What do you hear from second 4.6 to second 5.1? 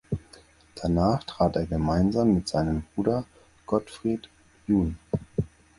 jun.